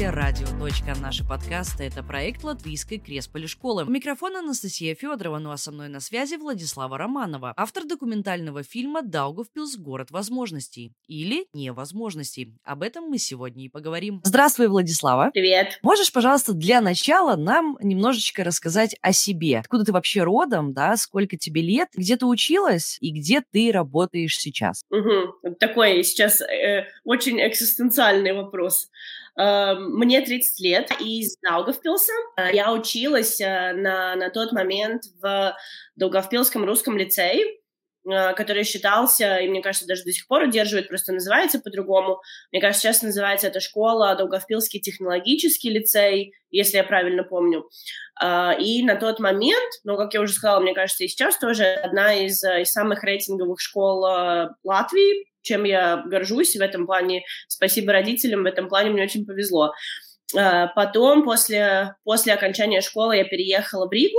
[0.00, 0.46] канале Радио.
[1.00, 3.84] Наши подкасты– это проект Латвийской Кресполи школы.
[3.84, 9.02] У микрофона Анастасия Федорова, ну а со мной на связи Владислава Романова, автор документального фильма
[9.02, 9.76] «Даугавпилс.
[9.76, 12.54] Город возможностей» или «Невозможностей».
[12.64, 14.20] Об этом мы сегодня и поговорим.
[14.24, 15.30] Здравствуй, Владислава.
[15.32, 15.78] Привет.
[15.82, 19.58] Можешь, пожалуйста, для начала нам немножечко рассказать о себе?
[19.58, 24.38] Откуда ты вообще родом, да, сколько тебе лет, где ты училась и где ты работаешь
[24.38, 24.82] сейчас?
[24.90, 25.56] Угу.
[25.58, 28.88] Такой сейчас э, очень экзистенциальный вопрос.
[29.36, 32.12] Эм, мне 30 лет, из Даугавпилса.
[32.36, 35.56] Э, я училась э, на, на тот момент в
[35.96, 37.44] Даугавпилском русском лицее,
[38.10, 42.20] э, который считался, и мне кажется, даже до сих пор удерживает, просто называется по-другому.
[42.50, 47.68] Мне кажется, сейчас называется эта школа Долговпилский технологический лицей, если я правильно помню.
[48.60, 52.12] И на тот момент, ну, как я уже сказала, мне кажется, и сейчас тоже одна
[52.12, 54.04] из, из самых рейтинговых школ
[54.62, 57.24] Латвии, чем я горжусь в этом плане.
[57.48, 59.72] Спасибо родителям, в этом плане мне очень повезло.
[60.36, 64.18] А, потом, после, после окончания школы, я переехала в Ригу,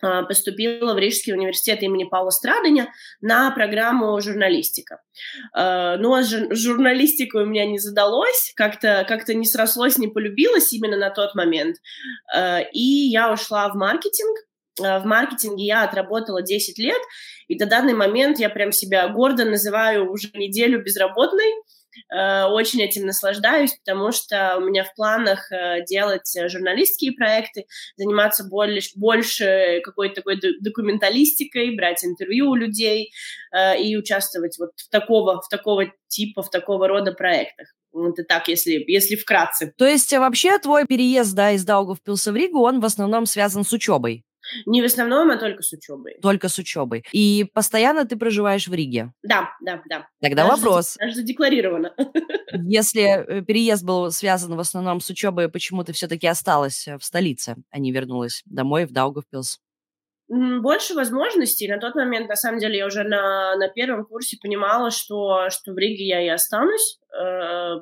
[0.00, 5.02] а, поступила в Рижский университет имени Паула Страдания на программу журналистика.
[5.52, 10.72] А, Но ну, с журналистикой у меня не задалось, как-то как не срослось, не полюбилось
[10.72, 11.76] именно на тот момент.
[12.72, 14.38] И я ушла в маркетинг,
[14.78, 17.00] в маркетинге я отработала 10 лет,
[17.48, 21.52] и до данный момент я прям себя гордо называю уже неделю безработной.
[22.14, 28.44] Э, очень этим наслаждаюсь, потому что у меня в планах э, делать журналистские проекты, заниматься
[28.44, 33.12] больше, больше какой-то такой документалистикой, брать интервью у людей
[33.80, 37.68] и участвовать вот в такого, в такого типа, в такого рода проектах.
[37.94, 39.72] Это так, если, если вкратце.
[39.76, 43.72] То есть вообще твой переезд да, из Даугавпилса в Ригу, он в основном связан с
[43.72, 44.24] учебой?
[44.66, 46.18] Не в основном, а только с учебой.
[46.22, 47.04] Только с учебой.
[47.12, 49.12] И постоянно ты проживаешь в Риге?
[49.22, 50.08] Да, да, да.
[50.20, 50.96] Тогда даже вопрос.
[50.98, 51.94] Даже задекларировано.
[52.52, 57.04] Если э, переезд был связан в основном с учебой, почему ты все-таки осталась э, в
[57.04, 59.60] столице, а не вернулась домой в Даугавпилс?
[60.28, 61.68] Больше возможностей.
[61.68, 65.72] На тот момент, на самом деле, я уже на, на первом курсе понимала, что, что
[65.72, 67.76] в Риге я и останусь э,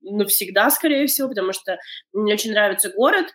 [0.00, 1.78] навсегда, скорее всего, потому что
[2.12, 3.26] мне очень нравится город.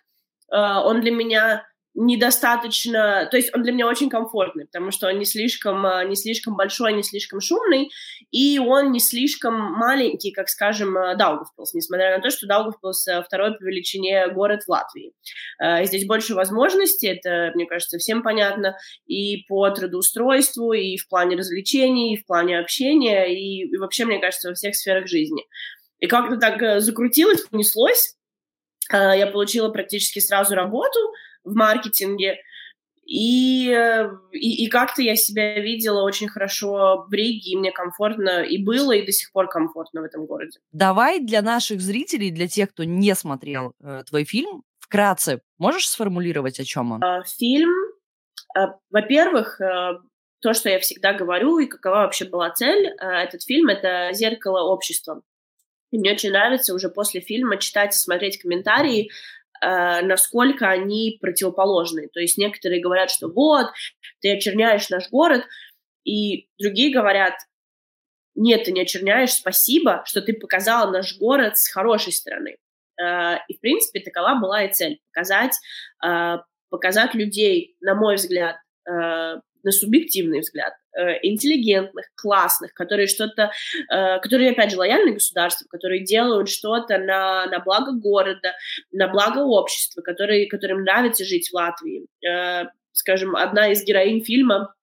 [0.52, 5.18] Э, он для меня недостаточно, то есть он для меня очень комфортный, потому что он
[5.18, 7.90] не слишком, а, не слишком большой, не слишком шумный,
[8.30, 13.22] и он не слишком маленький, как, скажем, а, Даугавпилс, несмотря на то, что Даугавпилс а,
[13.22, 15.12] второй по величине город в Латвии.
[15.82, 18.76] Здесь больше возможностей, это, мне кажется, всем понятно,
[19.06, 24.20] и по трудоустройству, и в плане развлечений, и в плане общения, и, и вообще, мне
[24.20, 25.44] кажется, во всех сферах жизни.
[25.98, 28.14] И как-то так э, закрутилось, понеслось,
[28.90, 30.98] я получила практически сразу работу,
[31.48, 32.36] в маркетинге.
[33.04, 33.70] И,
[34.32, 38.92] и, и как-то я себя видела очень хорошо в Риге, и мне комфортно и было,
[38.92, 40.58] и до сих пор комфортно в этом городе.
[40.72, 46.60] Давай для наших зрителей, для тех, кто не смотрел э, твой фильм, вкратце можешь сформулировать,
[46.60, 47.04] о чем он?
[47.04, 47.70] А, фильм,
[48.54, 50.00] а, во-первых, а,
[50.40, 54.70] то, что я всегда говорю, и какова вообще была цель, а, этот фильм— это зеркало
[54.70, 55.22] общества.
[55.90, 59.10] И мне очень нравится уже после фильма читать и смотреть комментарии э,
[59.60, 62.08] насколько они противоположны.
[62.12, 63.66] То есть некоторые говорят, что вот,
[64.20, 65.44] ты очерняешь наш город,
[66.04, 67.34] и другие говорят,
[68.34, 72.56] нет, ты не очерняешь, спасибо, что ты показала наш город с хорошей стороны.
[73.00, 75.56] Э, и, в принципе, такова была и цель— показать,
[76.06, 76.38] э,
[76.70, 78.56] показать людей, на мой взгляд,
[78.88, 80.87] э, на субъективный взгляд, э,
[81.22, 83.50] интеллигентных, классных, которые что-то,
[83.90, 88.54] э, которые, опять же, лояльны государству, которые делают что-то на, на благо города,
[88.92, 92.06] на благо общества, которые, которым нравится жить в Латвии.
[92.26, 94.74] Э, скажем, одна из героинь фильма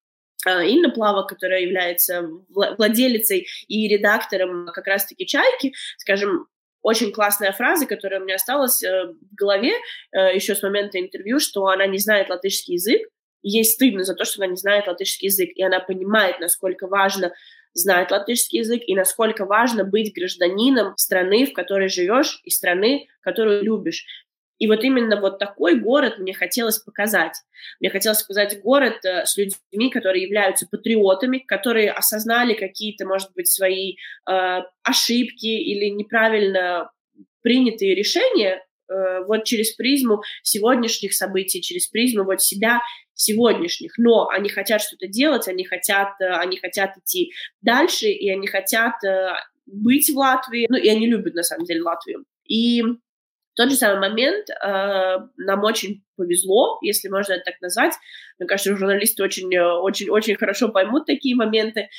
[0.46, 6.47] Инна Плава, которая является владелицей и редактором как раз-таки «Чайки», скажем,
[6.84, 9.74] очень классная фраза, которая у меня осталась в голове
[10.14, 13.02] еще с момента интервью, что она не знает латышский язык,
[13.50, 17.33] ей стыдно за то, что она не знает латышский язык, и она понимает, насколько важно
[17.73, 23.64] знать латышский язык и насколько важно быть гражданином страны, в которой живешь, и страны, которую
[23.64, 24.05] любишь.
[24.58, 27.34] И вот именно вот такой город мне хотелось показать.
[27.81, 33.49] Мне хотелось показать город э, с людьми, которые являются патриотами, которые осознали какие-то, может быть,
[33.49, 33.96] свои
[34.29, 36.90] э, ошибки или неправильно
[37.41, 42.82] принятые решения, вот через призму сегодняшних событий, через призму вот себя
[43.16, 43.97] сегодняшних.
[43.97, 49.03] Но они хотят что-то делать, они хотят, э, они хотят идти дальше, и они хотят
[49.03, 49.29] э,
[49.66, 52.26] быть в Латвии, ну и они любят на самом деле Латвию.
[52.43, 57.93] И в тот же самый момент э, нам очень повезло, если можно это так назвать.
[58.37, 61.90] Мне кажется, журналисты очень, очень, очень хорошо поймут такие моменты.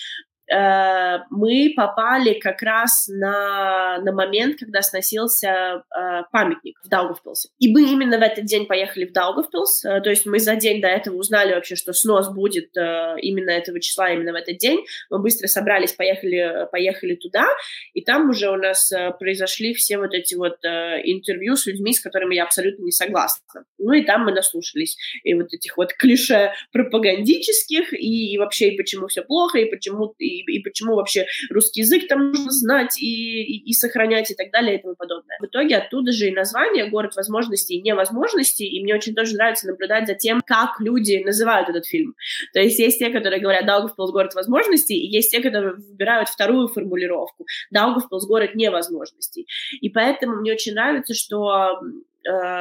[0.52, 7.48] Э, мы попали как раз на, на момент, когда сносился э, памятник в Даугавпилсе.
[7.58, 10.80] И мы именно в этот день поехали в Даугавпилс, э, то есть мы за день
[10.80, 14.84] до этого узнали вообще, что снос будет э, именно этого числа, именно в этот день.
[15.10, 17.46] Мы быстро собрались, поехали, поехали туда,
[17.94, 21.92] и там уже у нас э, произошли все вот эти вот э, интервью с людьми,
[21.92, 23.64] с которыми я абсолютно не согласна.
[23.78, 28.76] Ну и там мы наслушались и вот этих вот клише пропагандических, и, и вообще, и
[28.76, 30.14] почему все плохо, и почему...
[30.18, 34.50] И и, почему вообще русский язык там нужно знать и, и, и сохранять и так
[34.50, 35.36] далее и тому подобное.
[35.40, 39.66] В итоге оттуда же и название «Город возможностей» и невозможностей, и мне очень тоже нравится
[39.66, 42.14] наблюдать за тем, как люди называют этот фильм.
[42.52, 46.68] То есть есть те, которые говорят «Даугавпилс– город возможностей», и есть те, которые выбирают вторую
[46.68, 49.46] формулировку «Даугавпилс– город невозможностей».
[49.80, 51.80] И поэтому мне очень нравится, что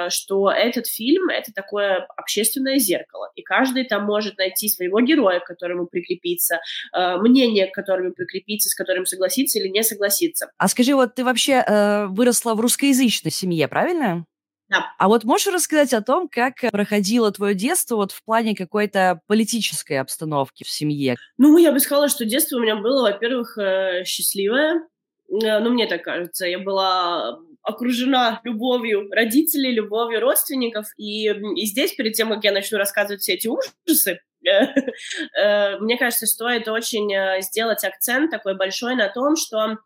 [0.10, 5.46] что этот фильм— это такое общественное зеркало, и каждый там может найти своего героя, к
[5.46, 6.60] которому прикрепиться,
[6.94, 10.50] э, мнение, к которому прикрепиться, с которым согласиться или не согласиться.
[10.58, 14.26] А скажи, вот ты вообще э, выросла в русскоязычной семье, правильно?
[14.68, 14.92] Да.
[14.98, 20.00] А вот можешь рассказать о том, как проходило твое детство вот в плане какой-то политической
[20.00, 21.16] обстановки в семье?
[21.38, 23.58] Ну, я бы сказала, что детство у меня было, во-первых,
[24.06, 24.82] счастливое,
[25.28, 26.48] ну, мне так кажется.
[26.48, 30.86] Я была окружена любовью родителей, любовью родственников.
[30.98, 36.28] И, и здесь, перед тем, как я начну рассказывать все эти ужасы, э, мне кажется,
[36.28, 39.78] стоит очень э, сделать акцент такой большой на том, что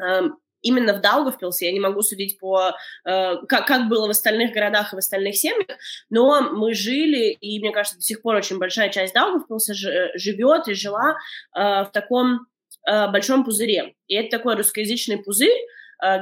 [0.00, 4.52] эм, именно в Даугавпилсе, я не могу судить по, э, как, как было в остальных
[4.52, 5.76] городах и в остальных семьях,
[6.10, 10.74] но мы жили, и мне кажется, до сих пор очень большая часть Даугавпилса живет и
[10.74, 11.16] жила
[11.52, 12.46] в таком
[12.86, 13.94] большом пузыре.
[14.08, 15.58] И это такой русскоязычный пузырь,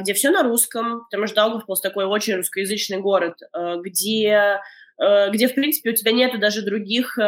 [0.00, 4.60] где все на русском, потому что Даугавпилс такой очень русскоязычный город, э, где,
[4.98, 7.18] э, где, в принципе, у тебя нету даже других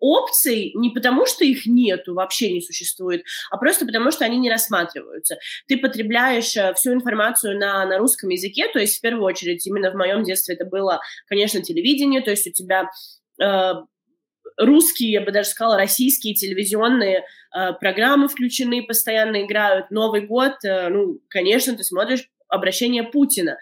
[0.00, 4.48] опций не потому, что их нету, вообще не существует, а просто потому, что они не
[4.48, 5.38] рассматриваются.
[5.66, 9.96] Ты потребляешь всю информацию на, на русском языке, то есть в первую очередь именно в
[9.96, 12.88] моем детстве это было, конечно, телевидение, то есть у тебя
[14.58, 17.24] русские, я бы даже сказала, российские телевизионные
[17.54, 19.90] э, программы включены, постоянно играют.
[19.90, 23.58] Новый год, э, ну, конечно, ты смотришь обращение Путина.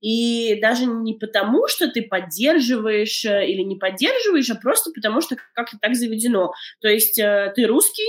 [0.00, 5.36] И даже не потому, что ты поддерживаешь э, или не поддерживаешь, а просто потому, что
[5.54, 6.52] как-то так заведено.
[6.80, 8.08] То есть э, ты русский,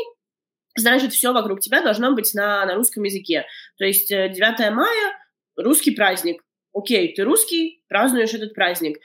[0.75, 3.45] значит, все вокруг тебя должно быть на, на русском языке.
[3.77, 5.11] То есть 9 э, мая–
[5.57, 6.41] русский праздник.
[6.73, 8.97] Окей, ты русский, празднуешь этот праздник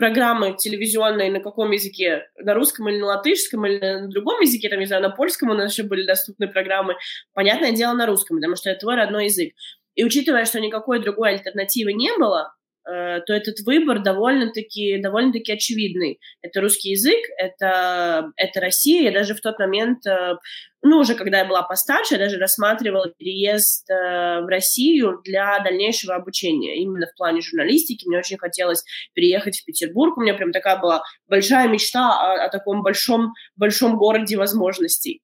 [0.00, 2.26] программы телевизионные на каком языке?
[2.38, 5.54] На русском или на латышском, или на другом языке, там, не знаю, на польском у
[5.54, 6.96] нас еще были доступны программы.
[7.34, 9.52] Понятное дело, на русском, потому что это твой родной язык.
[9.94, 12.54] И учитывая, что никакой другой альтернативы не было,
[12.84, 16.18] то этот выбор довольно-таки довольно таки очевидный.
[16.42, 19.04] Это русский язык, это, это Россия.
[19.04, 20.36] Я даже в тот момент, э,
[20.82, 26.14] ну, уже когда я была постарше, я даже рассматривала переезд э, в Россию для дальнейшего
[26.14, 26.80] обучения.
[26.82, 28.08] Именно в плане журналистики.
[28.08, 30.16] Мне очень хотелось переехать в Петербург.
[30.16, 35.22] У меня прям такая была большая мечта о, о таком большом, большом городе возможностей.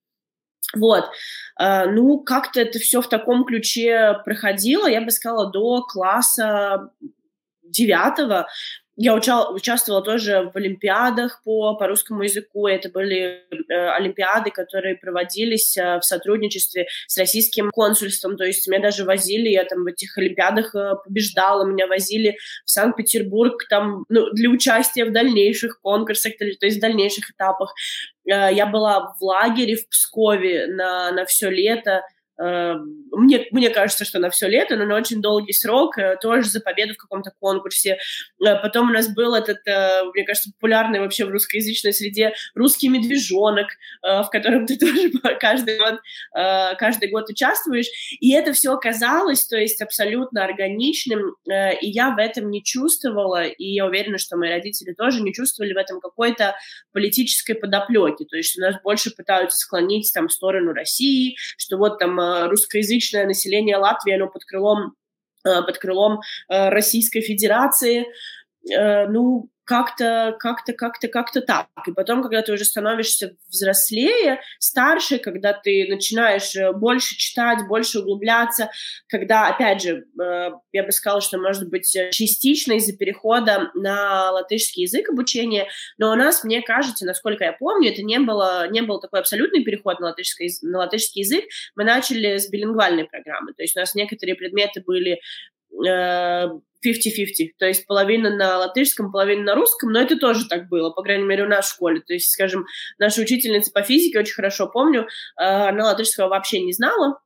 [0.75, 1.05] Вот.
[1.59, 6.91] Ну, как-то это все в таком ключе проходило, я бы сказала, до класса
[7.71, 8.47] девятого
[8.97, 12.67] я уча- участвовала тоже в олимпиадах по, по русскому языку.
[12.67, 18.39] Это были э, олимпиады, которые проводились э, в сотрудничестве с российским консульством.
[18.39, 22.71] То есть меня даже возили, я там в этих олимпиадах э, побеждала, меня возили в
[22.71, 27.75] Санкт-Петербург там, ну, для участия в дальнейших конкурсах, то есть в дальнейших этапах.
[28.27, 32.03] Э, я была в лагере в Пскове на, на все лето.
[32.39, 32.75] Э,
[33.13, 36.61] мне, мне кажется, что на все лето, но на очень долгий срок, э, тоже за
[36.61, 37.99] победу в каком-то конкурсе.
[38.45, 39.59] Э, потом у нас был этот,
[40.15, 43.69] мне кажется, популярный вообще в русскоязычной среде русский медвежонок,
[44.03, 46.01] в котором ты тоже каждый год,
[46.79, 47.87] каждый год участвуешь.
[48.21, 53.65] И это все оказалось, то есть абсолютно органичным, и я в этом не чувствовала, и
[53.65, 56.55] я уверена, что мои родители тоже не чувствовали в этом какой-то
[56.93, 58.25] политической подоплеки.
[58.25, 63.77] То есть у нас больше пытаются склонить там сторону России, что вот там русскоязычное население
[63.77, 64.95] Латвии, оно под крылом,
[65.45, 68.07] э, под крылом э, Российской Федерации.
[68.71, 71.67] Э, ну, как-то, как-то, как-то, как-то так.
[71.87, 77.99] И потом, когда ты уже становишься взрослее, старше, когда ты начинаешь э, больше читать, больше
[77.99, 78.71] углубляться,
[79.09, 84.85] когда, опять же, э, я бы сказала, что, может быть, частично из-за перехода на латышский
[84.85, 85.67] язык обучения,
[85.99, 89.65] но у нас, мне кажется, насколько я помню, это не было, не был такой абсолютный
[89.65, 91.45] переход на латышский, на латышский язык.
[91.75, 95.21] Мы начали с билингвальной программы, то есть у нас некоторые предметы были
[96.87, 101.03] 50-50, то есть половина на латышском, половина на русском, но это тоже так было, по
[101.03, 102.01] крайней мере, у нас в школе.
[102.01, 102.67] То есть, скажем,
[102.99, 107.19] наша учительница по физике, очень хорошо помню, она латышского вообще не знала,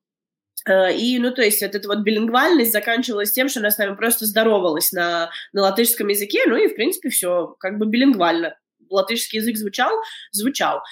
[0.69, 4.26] и, ну, то есть, вот эта вот билингвальность заканчивалась тем, что она с нами просто
[4.26, 8.57] здоровалась на, на латышском языке, ну, и, в принципе, все как бы билингвально.
[8.90, 9.93] Латышский язык звучал,
[10.33, 10.83] звучал.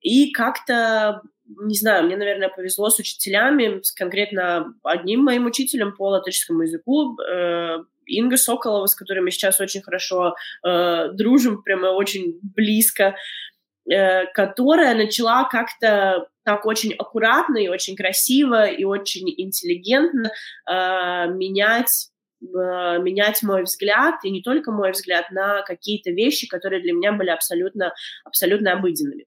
[0.00, 6.08] И как-то, не знаю, мне, наверное, повезло с учителями, с конкретно одним моим учителем по
[6.08, 10.34] латышскому языку, э, Инга Соколова, с которой мы сейчас очень хорошо
[10.66, 13.14] э, дружим, прямо очень близко,
[13.90, 20.30] э, которая начала как-то так очень аккуратно и очень красиво и очень интеллигентно
[20.68, 26.82] э, менять э, менять мой взгляд, и не только мой взгляд, на какие-то вещи, которые
[26.82, 27.94] для меня были абсолютно,
[28.24, 29.26] абсолютно обыденными.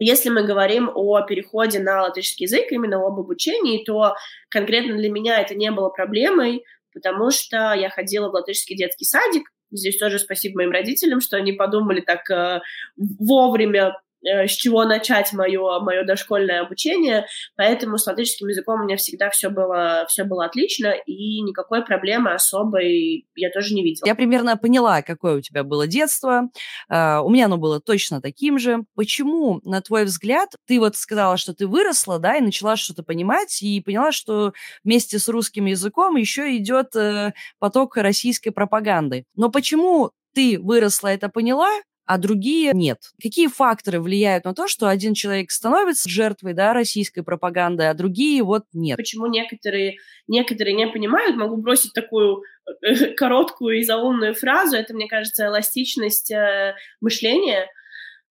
[0.00, 4.14] Если мы говорим о переходе на латышский язык, именно об обучении, то
[4.48, 9.44] конкретно для меня это не было проблемой, потому что я ходила в латышский детский садик.
[9.70, 12.60] Здесь тоже спасибо моим родителям, что они подумали так э,
[12.96, 19.30] вовремя с чего начать мое, мое дошкольное обучение, поэтому с латышским языком у меня всегда
[19.30, 24.06] все было, все было отлично, и никакой проблемы особой я тоже не видела.
[24.06, 26.48] Я примерно поняла, какое у тебя было детство,
[26.92, 28.84] uh, у меня оно было точно таким же.
[28.94, 33.62] Почему, на твой взгляд, ты вот сказала, что ты выросла, да, и начала что-то понимать,
[33.62, 34.52] и поняла, что
[34.84, 39.24] вместе с русским языком еще идет uh, поток российской пропаганды.
[39.36, 41.70] Но почему ты выросла, это поняла,
[42.08, 43.00] а другие нет.
[43.22, 48.42] Какие факторы влияют на то, что один человек становится жертвой да, российской пропаганды, а другие
[48.42, 48.96] вот нет?
[48.96, 51.36] Почему некоторые, некоторые не понимают?
[51.36, 52.44] Могу бросить такую
[52.82, 54.74] э, короткую и заумную фразу.
[54.74, 57.66] Это, мне кажется, эластичность э, мышления,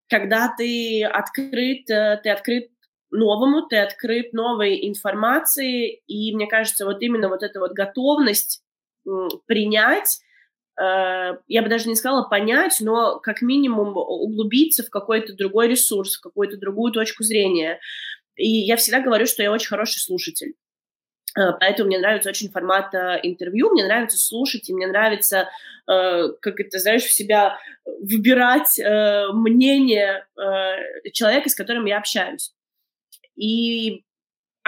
[0.08, 2.70] когда ты открыт, э, ты открыт
[3.12, 8.60] новому, ты открыт новой информации, и мне кажется, вот именно вот эта вот готовность
[9.46, 10.18] принять
[10.80, 16.20] я бы даже не сказала понять, но как минимум углубиться в какой-то другой ресурс, в
[16.20, 17.80] какую-то другую точку зрения.
[18.36, 20.54] И я всегда говорю, что я очень хороший слушатель.
[21.36, 25.48] Э, поэтому мне нравится очень формат э, интервью, мне нравится слушать, и мне нравится,
[25.86, 28.78] как это, знаешь, в себя выбирать
[29.32, 30.26] мнение
[31.14, 32.52] человека, с которым я общаюсь.
[33.36, 34.04] И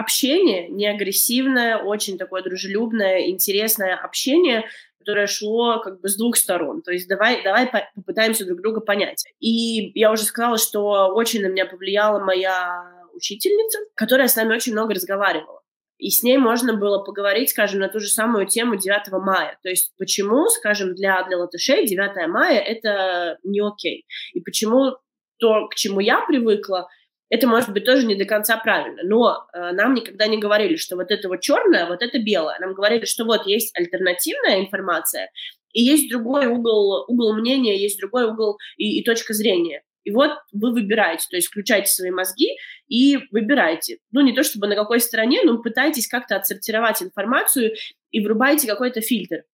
[0.01, 4.65] общение, не агрессивное, очень такое дружелюбное, интересное общение,
[5.11, 6.83] которое шло как бы с двух сторон.
[6.83, 9.25] То есть давай, давай попытаемся друг друга понять.
[9.41, 14.73] И я уже сказала, что очень на меня повлияла моя учительница, которая с нами очень
[14.73, 15.63] много разговаривала.
[15.99, 19.59] И с ней можно было поговорить, скажем, на ту же самую тему 9 мая.
[19.63, 24.07] То есть почему, скажем, для, для латышей 9 мая это не окей.
[24.33, 24.97] И почему
[25.39, 26.89] то, к чему я привыкла,
[27.31, 30.97] это может быть тоже не до конца правильно, но э, нам никогда не говорили, что
[30.97, 32.59] вот это вот черное, вот это белое.
[32.59, 35.31] Нам говорили, что вот есть альтернативная информация,
[35.73, 39.83] и есть другой угол, угол мнения, есть другой угол и, и точка зрения.
[40.03, 42.57] И вот вы выбираете, то есть включайте свои мозги
[42.89, 43.99] и выбирайте.
[44.11, 47.75] Ну, не то чтобы на какой стороне, но пытайтесь как-то отсортировать информацию
[48.11, 49.45] и врубайте какой-то фильтр.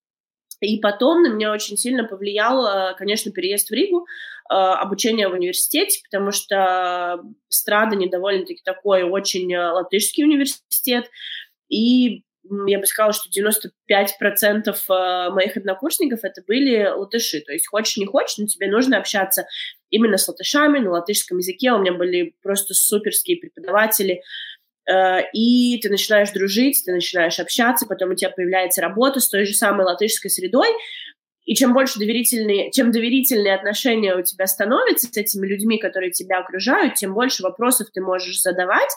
[0.59, 4.07] И потом на меня очень сильно повлиял, э, конечно, переезд в Ригу,
[4.49, 11.09] э, обучение в университете, потому что Страда довольно-таки такой очень э, латышский университет,
[11.69, 12.23] и
[12.65, 17.41] я бы сказала, что 95% моих однокурсников это были латыши.
[17.41, 19.47] То есть хочешь не хочешь, но тебе нужно общаться
[19.89, 21.73] именно с латышами на латышском языке.
[21.73, 24.21] У меня были просто суперские преподаватели,
[25.33, 29.53] и ты начинаешь дружить, ты начинаешь общаться, потом у тебя появляется работа с той же
[29.53, 30.69] самой латышской средой,
[31.45, 36.39] и чем больше доверительные, чем доверительные отношения у тебя становятся с этими людьми, которые тебя
[36.39, 38.91] окружают, тем больше вопросов ты можешь задавать,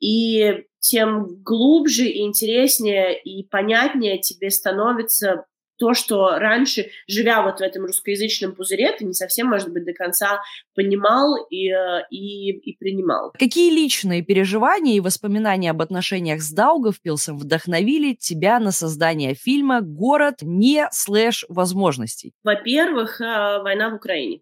[0.00, 5.44] и тем глубже и интереснее и понятнее тебе становится
[5.76, 9.92] то, что раньше, живя вот в этом русскоязычном пузыре, ты не совсем, может быть, до
[9.92, 10.40] конца
[10.74, 13.32] понимал и, э, и, и принимал.
[13.38, 20.36] Какие личные переживания и воспоминания об отношениях с Даугавпилсом вдохновили тебя на создание фильма «Город
[20.42, 22.32] не слэш возможностей»?
[22.44, 24.40] Во-первых, э, война в Украине.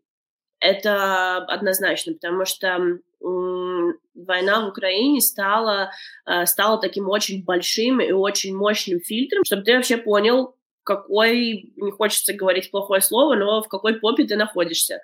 [0.60, 2.78] Это однозначно, потому что
[3.20, 5.90] война в Украине стала,
[6.26, 11.90] э, стала таким очень большим и очень мощным фильтром, чтобы ты вообще понял, какой, не
[11.90, 15.00] хочется говорить плохое слово, но в какой попе ты находишься.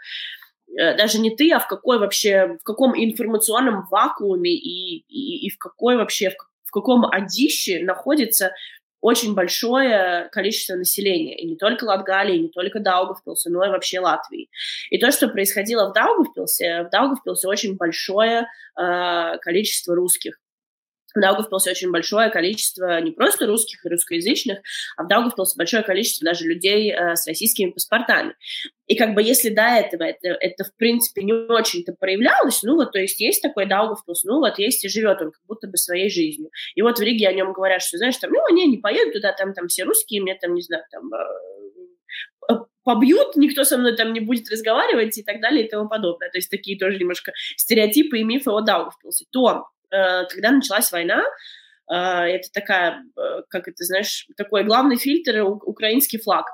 [0.78, 5.50] Э, даже не ты, а в какой вообще, в каком информационном вакууме и, и, и
[5.50, 8.52] в какой вообще, в, в каком одище находится
[9.00, 11.38] очень большое количество населения.
[11.38, 14.50] И не только Латгалии, не только Даугавпилса, но и вообще Латвии.
[14.90, 20.40] И то, что происходило в Даугавпилсе, в Даугавпилсе очень большое э, количество русских.
[21.18, 24.60] В Даугавпилсе очень большое количество не просто русских и русскоязычных,
[24.96, 28.34] а в Даугавпилсе большое количество даже людей э, с российскими паспортами.
[28.86, 32.92] И как бы если до этого это, это в принципе, не очень-то проявлялось, ну вот,
[32.92, 36.08] то есть есть такой Даугавпилс, ну вот есть и живет он как будто бы своей
[36.08, 36.50] жизнью.
[36.74, 39.32] И вот в Риге о нем говорят, что, знаешь, там, ну, они не поедут туда,
[39.32, 44.14] там, там все русские, мне там, не знаю, там, э, побьют, никто со мной там
[44.14, 46.30] не будет разговаривать и так далее и тому подобное.
[46.30, 49.26] То есть такие тоже немножко стереотипы и мифы о Даугавпилсе.
[49.30, 51.22] То Э, когда началась война,
[51.90, 56.46] э, это такая, э, как это, знаешь, такой главный фильтр— украинский флаг.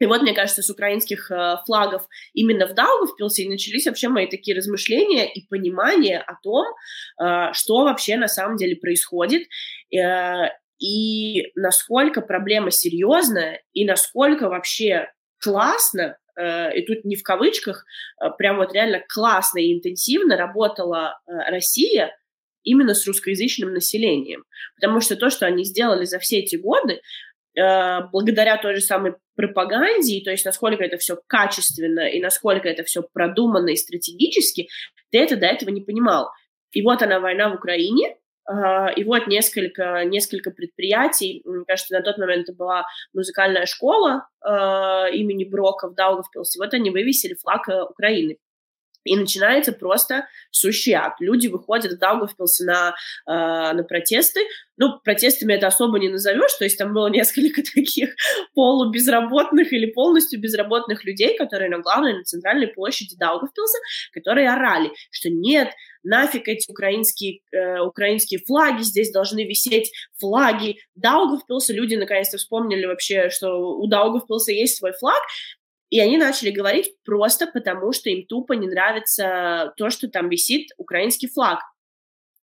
[0.00, 1.28] И вот, мне кажется, с украинских
[1.66, 6.66] флагов именно в Даугавпилсе и начались вообще мои такие размышления и понимание о том,
[7.52, 9.48] что вообще на самом деле происходит,
[9.90, 17.84] и насколько проблема серьезная, и насколько вообще классно, и тут не в кавычках,
[18.38, 22.16] прям вот реально классно и интенсивно работала Россия
[22.62, 24.44] именно с русскоязычным населением.
[24.80, 27.00] Потому что то, что они сделали за все эти годы,
[27.58, 32.68] э, благодаря той же самой пропаганде, и то есть насколько это все качественно и насколько
[32.68, 34.68] это все продуманно и стратегически,
[35.10, 36.30] ты это до этого не понимал.
[36.72, 38.16] И вот она, война в Украине,
[38.50, 42.84] э, и вот несколько, несколько предприятий, мне кажется, на тот момент это была
[43.14, 44.48] музыкальная школа э,
[45.14, 48.38] имени Брока в Даугавпилсе, вот они вывесили флаг Украины.
[49.04, 51.14] И начинается просто сущий ад.
[51.20, 52.94] Люди выходят в Даугавпилсе на,
[53.26, 54.40] э, на протесты.
[54.76, 58.14] Ну, протестами это особо не назовешь, то есть там было несколько таких
[58.54, 63.78] полубезработных или полностью безработных людей, которые на главной, на центральной площади Даугавпилса,
[64.12, 65.70] которые орали, что нет,
[66.02, 71.72] нафиг эти украинские, э, украинские флаги, здесь должны висеть флаги Даугавпилса.
[71.72, 75.20] Люди наконец-то вспомнили вообще, что у Даугавпилса есть свой флаг,
[75.90, 80.68] и они начали говорить просто потому, что им тупо не нравится то, что там висит
[80.76, 81.60] украинский флаг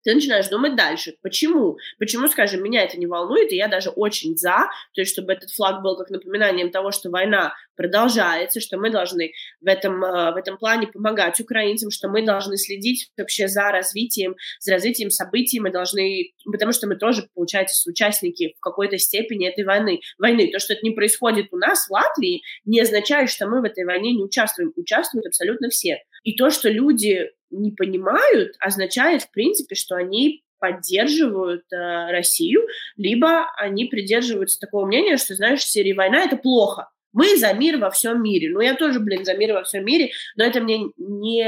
[0.06, 1.16] ты начинаешь думать дальше.
[1.24, 1.78] Почему?
[1.98, 5.50] Почему, скажем, меня это не волнует, и я даже очень за, то есть чтобы этот
[5.50, 10.36] флаг был как напоминанием того, что война продолжается, что мы должны в этом, э, в
[10.38, 15.72] этом плане помогать украинцам, что мы должны следить вообще за развитием, за развитием событий, мы
[15.72, 20.02] должны, потому что мы тоже, получается, участники в какой-то степени этой войны.
[20.20, 20.52] войны.
[20.52, 23.86] То, что это не происходит у нас в Латвии, не означает, что мы в этой
[23.86, 24.72] войне не участвуем.
[24.76, 25.98] Участвуют абсолютно все.
[26.26, 33.46] И то, что люди не понимают, означает, в принципе, что они поддерживают э, Россию, либо
[33.58, 36.90] они придерживаются такого мнения, что, знаешь, серии «Война— это плохо».
[37.14, 38.50] Мы за мир во всем мире.
[38.52, 41.46] Ну, я тоже, блин, за мир во всем мире, но это мне не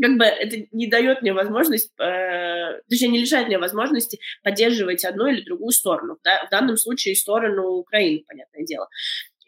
[0.00, 5.26] как бы это не дает мне возможность, э, точнее, не лишает мне возможности поддерживать одну
[5.26, 6.18] или другую сторону.
[6.24, 6.44] Да?
[6.46, 8.88] В данном случае сторону Украины, понятное дело.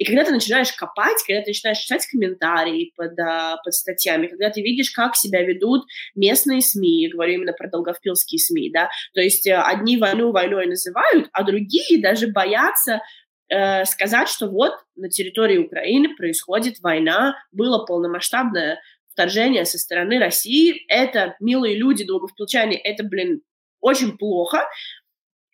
[0.01, 4.49] И когда ты начинаешь копать, когда ты начинаешь читать комментарии под, а, под статьями, когда
[4.49, 5.85] ты видишь, как себя ведут
[6.15, 10.67] местные СМИ, я говорю именно про долговпилские СМИ, да, то есть э, одни войну войной
[10.69, 13.03] называют, а другие даже боятся
[13.51, 18.81] э, сказать, что вот на территории Украины происходит война, было полномасштабное
[19.13, 23.43] вторжение со стороны России, это, милые люди, долговпилчане, это, блин,
[23.81, 24.67] очень плохо,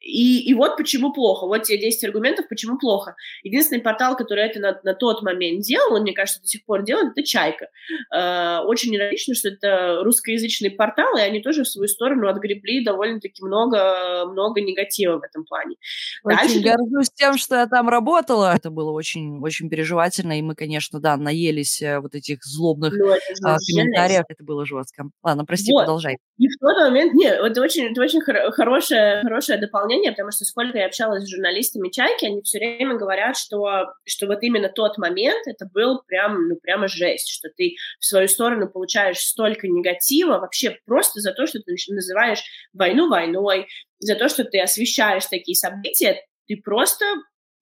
[0.07, 1.47] и, и вот почему плохо.
[1.47, 3.17] Вот тебе 10 аргументов, почему плохо.
[3.43, 7.13] Единственный портал, который это на, на тот момент делал, мне кажется, до сих пор делает,
[7.13, 7.69] это «Чайка».
[8.15, 13.45] Э, очень иронично, что это русскоязычный портал, и они тоже в свою сторону отгребли довольно-таки
[13.45, 15.77] много, много негатива в этом плане.
[16.23, 18.55] Очень Дальше горжусь тем, что я там работала.
[18.55, 23.07] Это было очень, очень переживательно, и мы, конечно, да, наелись э, вот этих злобных ну,
[23.11, 24.25] это а, комментариев.
[24.29, 25.09] Это было жестко.
[25.23, 25.81] Ладно, прости, вот.
[25.81, 26.19] продолжай.
[26.39, 30.45] И в тот момент, нет, это очень, это очень хорошее, хорошее дополнение дополнение, потому что
[30.45, 34.99] сколько я общалась с журналистами «Чайки», они все время говорят, что, что вот именно тот
[34.99, 40.39] момент, это был прям, ну, прямо жесть, что ты в свою сторону получаешь столько негатива
[40.39, 43.67] вообще просто за то, что ты называешь войну войной,
[43.99, 47.05] за то, что ты освещаешь такие события, ты просто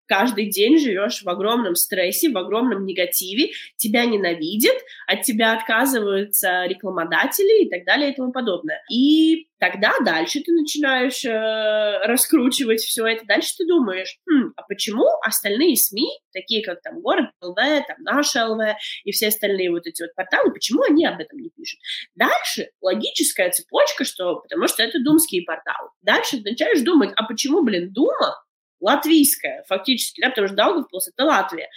[0.06, 7.64] каждый день живешь в огромном стрессе, в огромном негативе, тебя ненавидят, от тебя отказываются рекламодатели
[7.64, 8.82] и так далее и тому подобное.
[8.90, 15.06] И тогда дальше ты начинаешь э, раскручивать все это, дальше ты думаешь, хм, а почему
[15.22, 18.60] остальные СМИ, такие как там Город ЛВ, там Наша ЛВ
[19.04, 21.80] и все остальные вот эти вот порталы, почему они об этом не пишут?
[22.14, 25.90] Дальше логическая цепочка, что потому что это думские порталы.
[26.02, 28.36] Дальше начинаешь думать, а почему, блин, Дума
[28.80, 31.68] латвийская, фактически, да, потому что Даугавпилс— это Латвия.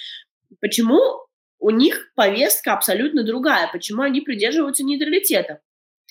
[0.61, 0.99] Почему
[1.59, 3.69] у них повестка абсолютно другая?
[3.71, 5.61] Почему они придерживаются нейтралитета?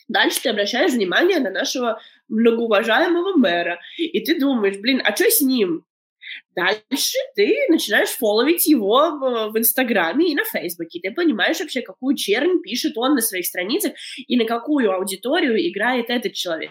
[0.09, 5.41] Дальше ты обращаешь внимание на нашего многоуважаемого мэра, и ты думаешь, блин, а что с
[5.41, 5.85] ним?
[6.55, 11.01] Дальше ты начинаешь фолловить его в Инстаграме и на Фейсбуке.
[11.01, 16.11] Ты понимаешь вообще, какую чернь пишет он на своих страницах и на какую аудиторию играет
[16.11, 16.71] этот человек.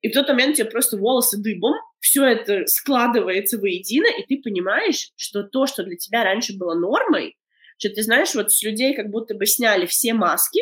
[0.00, 5.10] И в тот момент тебе просто волосы дыбом, все это складывается воедино, и ты понимаешь,
[5.16, 7.36] что то, что для тебя раньше было нормой,
[7.78, 10.60] что ты знаешь, вот с людей как будто бы сняли все маски,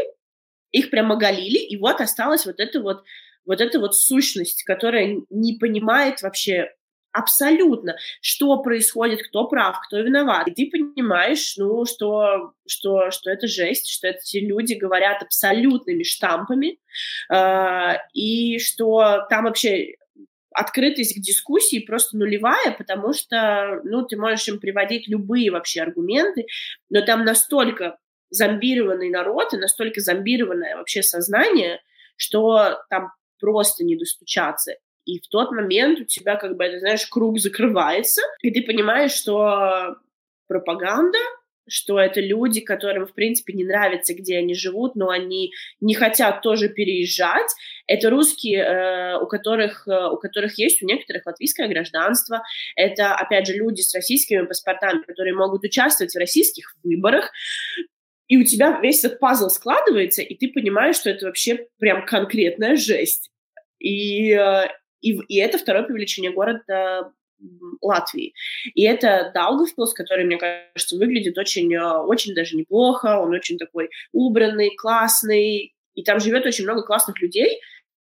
[0.71, 3.05] их прям оголили, и вот осталась вот эта вот,
[3.45, 6.71] вот эта вот сущность, которая не понимает вообще
[7.17, 10.49] абсолютно, что происходит, кто прав, кто виноват.
[10.49, 16.79] И ты понимаешь, ну, что, что, что это жесть, что эти люди говорят абсолютными штампами,
[17.33, 19.95] э, и что там вообще
[20.53, 26.47] открытость к дискуссии просто нулевая, потому что, ну, ты можешь им приводить любые вообще аргументы,
[26.89, 27.99] но там настолько
[28.31, 31.81] зомбированный народ и настолько зомбированное вообще сознание,
[32.17, 34.73] что там просто не достучаться.
[35.07, 39.13] И в тот момент у тебя, как бы, это, знаешь, круг закрывается, и ты понимаешь,
[39.13, 39.97] что
[40.49, 41.19] пропаганда
[41.69, 46.43] что это люди, которым, в принципе, не нравится, где они живут, но они не хотят
[46.43, 47.51] тоже переезжать.
[47.87, 52.43] Это русские, э, у, которых, э, у которых есть у некоторых латвийское гражданство.
[52.77, 57.33] Это, опять же, люди с российскими паспортами, которые могут участвовать в российских выборах.
[58.29, 62.77] И у тебя весь этот пазл складывается, и ты понимаешь, что это вообще прям конкретная
[62.77, 63.31] жесть.
[63.79, 64.69] И, э,
[65.07, 67.13] и, и это второе привлечение города
[67.83, 68.35] Латвии.
[68.75, 73.91] И это Даугавпилс, который, мне кажется, выглядит очень, э, очень даже неплохо, он очень такой
[74.13, 77.61] убранный, классный, и там живет очень много классных людей,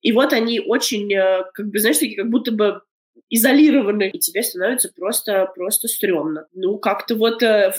[0.02, 2.82] и вот они очень, э, как бы, знаешь, такие как будто бы
[3.30, 6.46] изолированы, и тебе становится просто, просто стрёмно.
[6.52, 7.72] Ну, как-то вот э,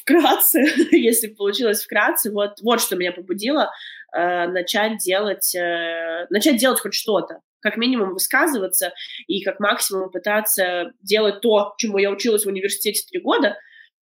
[0.00, 3.70] вкратце, если получилось вкратце, вот, вот что меня побудило
[4.16, 8.92] э, начать делать, э, начать делать хоть что-то как минимум высказываться
[9.26, 13.56] и как максимум пытаться делать то, чему я училась в университете три года,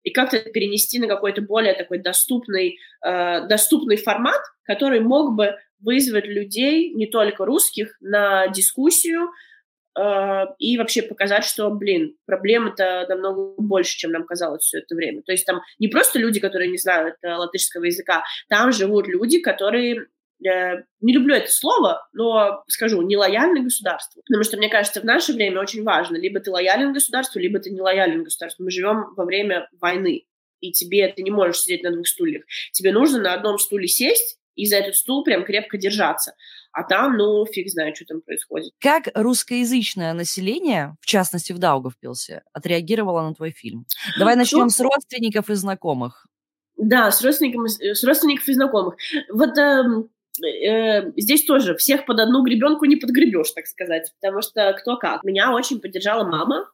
[0.04, 6.26] и как-то перенести на какой-то более такой доступный, э, доступный формат, который мог бы вызвать
[6.26, 9.30] людей, не только русских, на дискуссию
[9.98, 15.22] э, и вообще показать, что, блин, проблема-то намного больше, чем нам казалось все это время.
[15.22, 19.40] То есть там не просто люди, которые не знают э, латышского языка, там живут люди,
[19.40, 20.07] которые
[21.00, 24.22] не люблю это слово, но скажу, не лояльны государству.
[24.26, 27.70] Потому что, мне кажется, в наше время очень важно, либо ты лоялен государству, либо ты
[27.70, 28.64] не лоялен государству.
[28.64, 30.26] Мы живем во время войны,
[30.61, 32.44] и тебе ты не можешь сидеть на двух стульях.
[32.72, 36.35] Тебе нужно на одном стуле сесть и за этот стул прям крепко держаться.
[36.72, 38.72] А там, ну, фиг знает, что там происходит.
[38.80, 43.87] Как русскоязычное население, в частности в Даугавпилсе, отреагировало на твой фильм?
[44.18, 46.26] Давай начнем с родственников и знакомых.
[46.76, 48.96] Да, с родственников, с родственников и знакомых.
[49.33, 50.09] Вот эм,
[50.42, 55.22] э, здесь тоже всех под одну гребенку не подгребешь, так сказать, потому что кто как.
[55.24, 56.68] Меня очень поддержала мама,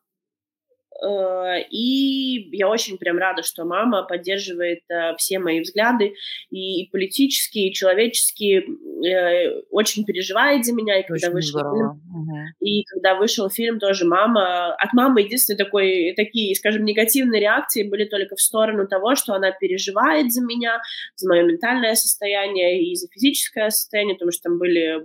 [1.70, 6.14] и я очень прям рада, что мама поддерживает э, все мои взгляды,
[6.50, 8.64] и политические, и человеческие,
[9.06, 11.00] э, очень переживает за меня.
[11.00, 12.36] И когда очень вышел фильм, угу.
[12.60, 18.04] и когда вышел фильм, тоже мама, от мамы единственные такой, такие, скажем, негативные реакции были
[18.04, 20.80] только в сторону того, что она переживает за меня,
[21.16, 25.02] за мое ментальное состояние и за физическое состояние, потому что там были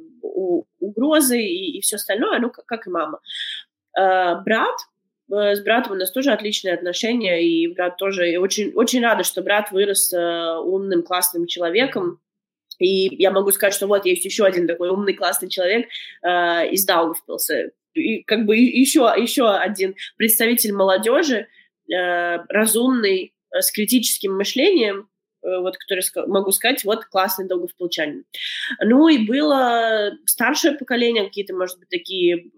[0.80, 3.20] угрозы и, и все остальное, ну, как, как и мама.
[3.96, 4.95] Брат, Э,
[5.28, 9.42] с братом у нас тоже отличные отношения, и брат тоже и очень, очень рада, что
[9.42, 12.20] брат вырос э, умным, классным человеком.
[12.78, 15.88] И я могу сказать, что вот есть еще один такой умный, классный человек
[16.22, 17.72] э, из Даугавпилса.
[17.94, 21.48] И как бы еще, еще один представитель молодежи,
[21.92, 25.10] э, разумный, э, с критическим мышлением,
[25.42, 28.26] э, вот, который могу сказать, вот классный долговпилчанин.
[28.82, 32.52] Ну и было старшее поколение, какие-то, может быть, такие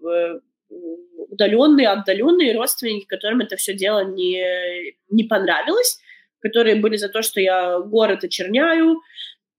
[1.38, 5.98] удаленные, отдаленные родственники, которым это все дело не, не понравилось,
[6.40, 9.00] которые были за то, что я город очерняю,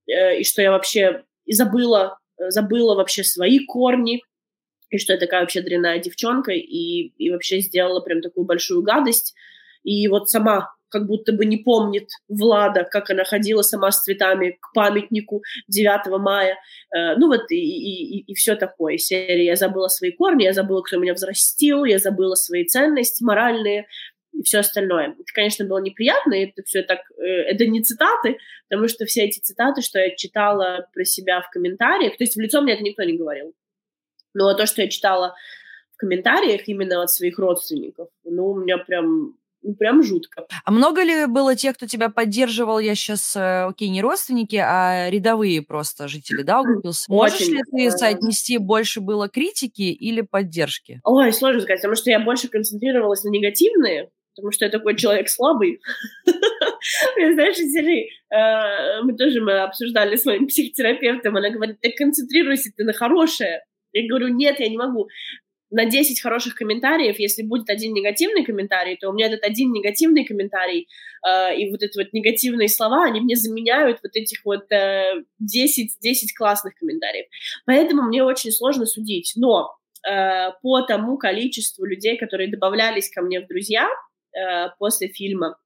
[0.08, 4.22] э, и что я вообще и забыла, забыла вообще свои корни,
[4.90, 9.34] и что я такая вообще дрянная девчонка, и, и вообще сделала прям такую большую гадость.
[9.84, 14.58] И вот сама как будто бы не помнит Влада, как она ходила сама с цветами
[14.60, 16.58] к памятнику 9 мая.
[16.96, 18.98] Э, ну вот и, и, и все такое.
[18.98, 23.88] Серия «Я забыла свои корни», «Я забыла, кто меня взрастил», «Я забыла свои ценности моральные»,
[24.34, 25.12] и все остальное.
[25.12, 28.38] Это, конечно, было неприятно, и это все так, э, это не цитаты,
[28.70, 32.40] потому что все эти цитаты, что я читала про себя в комментариях, то есть в
[32.40, 33.54] лицо мне это никто не говорил,
[34.34, 35.36] но то, что я читала
[35.94, 40.46] в комментариях именно от своих родственников, ну, у меня прям ну, прям жутко.
[40.64, 42.80] А много ли было тех, кто тебя поддерживал?
[42.80, 47.06] Я сейчас, э, окей, не родственники, а рядовые просто жители Даугавпилса.
[47.10, 51.02] Можешь ли ты соотнести больше было критики или поддержки?
[51.04, 55.30] Ой, сложно сказать, потому что я больше концентрировалась на негативные, потому что я такой человек
[55.30, 55.82] слабый.
[57.16, 62.86] Знаешь, Сергей, э, мы тоже мы обсуждали с моим психотерапевтом, она говорит, так концентрируйся ты
[62.86, 63.64] на хорошее.
[63.92, 65.08] Я говорю, нет, я не могу
[65.72, 70.26] на 10 хороших комментариев, если будет один негативный комментарий, то у меня этот один негативный
[70.26, 70.88] комментарий
[71.28, 76.00] э, и вот эти вот негативные слова, они мне заменяют вот этих вот э, 10,
[76.02, 77.28] 10 классных комментариев.
[77.66, 79.34] Поэтому мне очень сложно судить.
[79.36, 79.76] Но
[80.10, 83.88] э, по тому количеству людей, которые добавлялись ко мне в друзья
[84.34, 85.58] э, после фильма,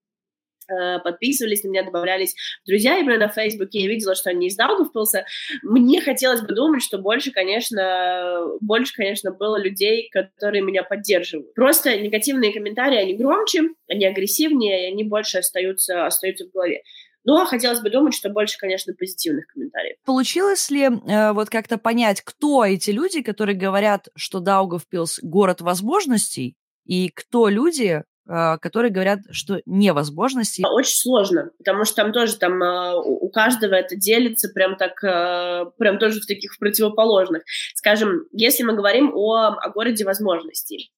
[1.04, 5.26] подписывались на меня, добавлялись друзья именно на Фейсбуке, я видела, что они из Даугавпилса.
[5.62, 11.54] Мне хотелось бы думать, что больше, конечно, больше, конечно, было людей, которые меня поддерживают.
[11.54, 16.84] Просто негативные комментарии, они громче, они агрессивнее, и они больше остаются, остаются в голове.
[17.26, 19.96] Но хотелось бы думать, что больше, конечно, позитивных комментариев.
[20.06, 26.58] Получилось ли э, вот как-то понять, кто эти люди, которые говорят, что Даугавпилс— город возможностей,
[26.86, 30.64] и кто люди, которые говорят, что невозможности.
[30.66, 35.66] Очень сложно, потому что там тоже там а, у каждого это делится прям так, а,
[35.78, 37.44] прям тоже в таких противоположных.
[37.76, 40.92] Скажем, если мы говорим о, о городе возможностей,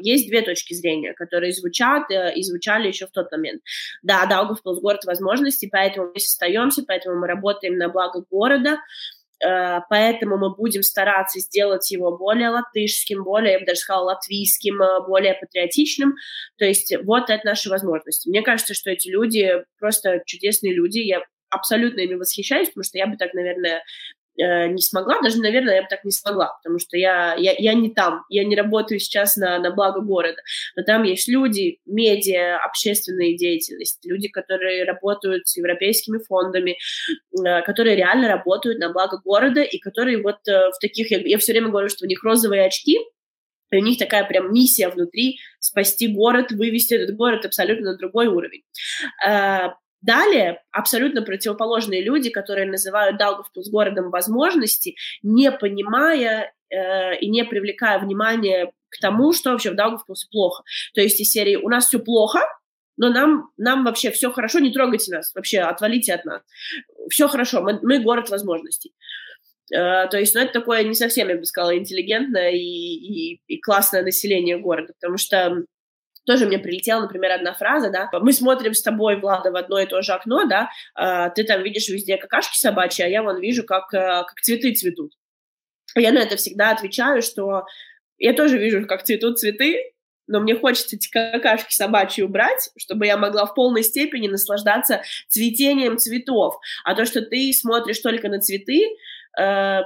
[0.00, 3.62] есть две точки зрения, которые звучат э, и звучали еще в тот момент.
[4.02, 10.38] Да, Даугавпилс— город возможностей, поэтому мы остаемся, поэтому мы работаем на благо города, Э, поэтому
[10.38, 15.34] мы будем стараться сделать его более латышским, более, я бы даже сказала, латвийским, э, более
[15.34, 16.14] патриотичным.
[16.58, 18.28] То есть вот это наши возможности.
[18.28, 20.98] Мне кажется, что эти люди просто чудесные люди.
[20.98, 23.82] Я абсолютно ими восхищаюсь, потому что я бы так, наверное,
[24.38, 27.74] э, не смогла, даже, наверное, я бы так не смогла, потому что я, я, я
[27.74, 30.40] не там, я не работаю сейчас на, на благо города,
[30.76, 36.78] но там есть люди, медиа, общественные деятельности, люди, которые работают с европейскими фондами,
[37.44, 41.38] э, которые реально работают на благо города и которые вот э, в таких, я, я
[41.38, 42.98] все время говорю, что у них розовые очки,
[43.70, 48.28] и у них такая прям миссия внутри спасти город, вывести этот город абсолютно на другой
[48.28, 48.62] уровень.
[50.06, 57.44] Э, Далее абсолютно противоположные люди, которые называют Даугавпилс городом возможностей, не понимая э, и не
[57.44, 60.62] привлекая внимания к тому, что вообще в Даугавпилсе плохо.
[60.94, 62.40] То есть из серии «У нас все плохо»,
[62.96, 66.42] но нам, нам вообще все хорошо, не трогайте нас, вообще отвалите от нас.
[67.10, 68.92] Все хорошо, мы, мы город возможностей.
[69.74, 73.60] Uh, то есть, ну, это такое не совсем, я бы сказала, интеллигентное и, и, и
[73.60, 75.64] классное население города, потому что
[76.26, 79.86] тоже мне прилетела, например, одна фраза, да, мы смотрим с тобой, Влада, в одно и
[79.86, 83.64] то же окно, да, а, ты там видишь везде какашки собачьи, а я вон вижу,
[83.64, 85.12] как, э, как цветы цветут.
[85.94, 87.64] Я на это всегда отвечаю, что
[88.18, 89.92] я тоже вижу, как цветут цветы,
[90.26, 95.98] но мне хочется эти какашки собачьи убрать, чтобы я могла в полной степени наслаждаться цветением
[95.98, 96.56] цветов.
[96.84, 98.96] А то, что ты смотришь только на цветы,
[99.38, 99.80] э,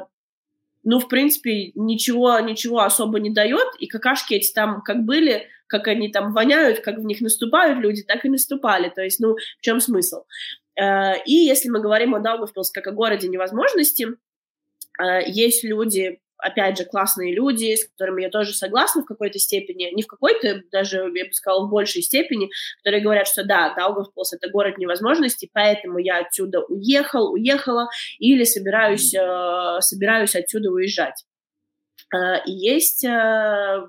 [0.83, 5.89] ну, в принципе, ничего, ничего особо не дает, и какашки эти там как были, как
[5.89, 8.89] они там воняют, как в них наступают люди, так и наступали.
[8.89, 10.25] То есть, ну, в чем смысл?
[10.81, 14.09] Э, и если мы говорим о Даугавпилс как о городе невозможности,
[15.01, 19.95] э, есть люди, опять же, классные люди, с которыми я тоже согласна в какой-то степени,
[19.95, 24.33] не в какой-то, даже, я бы сказала, в большей степени, которые говорят, что да, Даугавпилс—
[24.35, 31.25] это город невозможности, поэтому я отсюда уехал, уехала, или собираюсь, э, собираюсь отсюда уезжать.
[32.13, 33.87] А, и есть, а,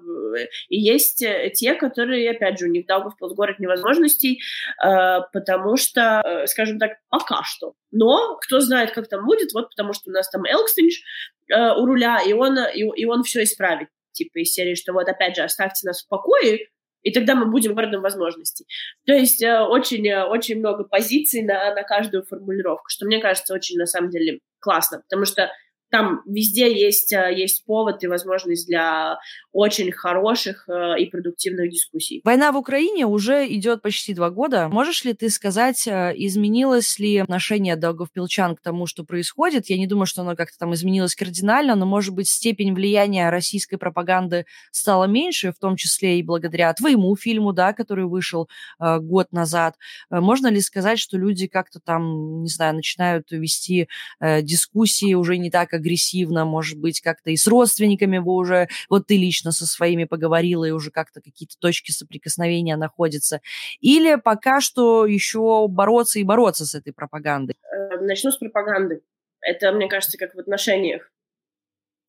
[0.69, 4.41] и есть э, те, которые, опять же, у них Даугавпилс город невозможностей,
[4.77, 7.73] потому что, э, скажем так, пока что.
[7.91, 11.01] Но кто знает, как там будет, вот потому что у нас там Элкстинч
[11.49, 13.87] э, у руля, и он, и, и он все исправит.
[14.11, 16.67] Типа из серии, что вот опять же, оставьте нас в покое,
[17.01, 18.67] и тогда мы будем городом возможностей.
[19.07, 23.87] То есть очень, очень много позиций на, на каждую формулировку, что мне кажется очень, на
[23.87, 25.49] самом деле, классно, потому что
[25.91, 29.17] там везде есть, э, есть повод и возможность для
[29.51, 32.21] очень хороших э, и продуктивных дискуссий.
[32.23, 34.69] Война в Украине уже идет почти два года.
[34.69, 39.69] Можешь ли ты сказать, э, изменилось ли отношение Даугавпилчан к тому, что происходит?
[39.69, 43.75] Я не думаю, что оно как-то там изменилось кардинально, но, может быть, степень влияния российской
[43.75, 48.47] пропаганды стала меньше, в том числе и благодаря твоему фильму, да, который вышел
[48.79, 49.75] э, год назад.
[50.09, 53.89] Можно ли сказать, что люди как-то там, не знаю, начинают вести
[54.21, 59.07] э, дискуссии уже не так агрессивно, может быть, как-то и с родственниками вы уже, вот
[59.07, 63.41] ты лично со своими поговорила, и уже как-то какие-то точки соприкосновения находятся,
[63.79, 67.55] или пока что еще бороться и бороться с этой пропагандой?
[67.71, 69.01] Э, начну с пропаганды.
[69.41, 71.11] Это, мне кажется, как в отношениях.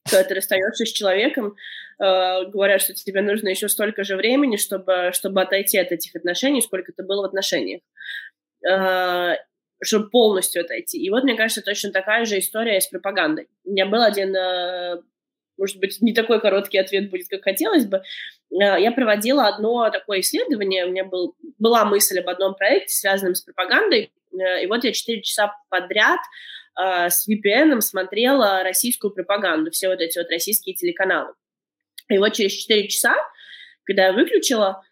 [0.08, 1.54] Когда ты расстаешься с человеком,
[1.98, 6.60] э, говорят, что тебе нужно еще столько же времени, чтобы, чтобы отойти от этих отношений,
[6.60, 7.80] сколько ты был в отношениях.
[8.68, 9.36] Э,
[9.82, 10.98] чтобы полностью отойти.
[10.98, 13.48] И вот, мне кажется, точно такая же история с пропагандой.
[13.64, 15.02] У меня был один, э,
[15.58, 17.98] может быть, не такой короткий ответ будет, как хотелось бы.
[18.50, 23.34] Э, я проводила одно такое исследование, у меня был, была мысль об одном проекте, связанном
[23.34, 26.20] с пропагандой, э, и вот я четыре часа подряд
[26.74, 31.34] с VPN смотрела российскую пропаганду, все вот эти вот российские телеканалы.
[32.08, 33.14] И вот через 4 часа,
[33.84, 34.82] когда я выключила,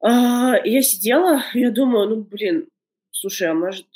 [0.00, 2.68] я сидела, я думаю, ну, блин,
[3.10, 3.86] слушай, а может,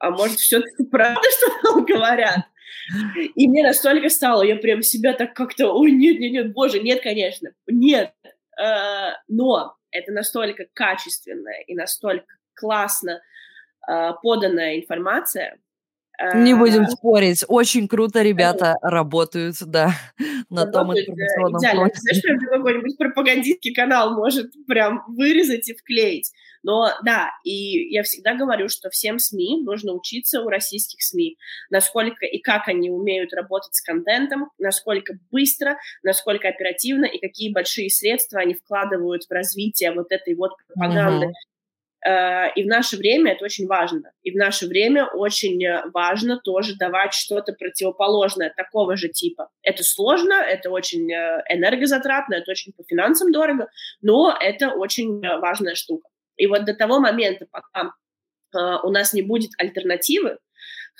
[0.00, 2.46] а может все-таки правда, что нам говорят?
[3.36, 7.02] И мне настолько стало, я прям себя так как-то, ой, нет, нет, нет, боже, нет,
[7.02, 8.12] конечно, нет.
[8.60, 13.20] Э, но это настолько качественная и настолько классно
[13.86, 15.58] э, поданная информация,
[16.34, 17.44] не будем э, спорить.
[17.48, 19.92] Очень круто ребята работают, да,
[20.50, 22.00] на том информационном фронте.
[22.00, 26.32] Знаешь, прям какой-нибудь пропагандистский канал может прям вырезать и вклеить.
[26.62, 31.38] Но да, и я всегда говорю, что всем СМИ нужно учиться у российских СМИ,
[31.70, 37.88] насколько и как они умеют работать с контентом, насколько быстро, насколько оперативно и какие большие
[37.88, 41.26] средства они вкладывают в развитие вот этой вот пропаганды.
[41.26, 41.50] Uh-huh.
[42.02, 44.12] И в наше время это очень важно.
[44.22, 49.50] И в наше время очень важно тоже давать что-то противоположное такого же типа.
[49.62, 53.68] Это сложно, это очень э, энергозатратно, это очень по финансам дорого,
[54.00, 56.08] но это очень важная штука.
[56.36, 57.92] И вот до того момента, пока
[58.54, 60.38] э, у нас не будет альтернативы,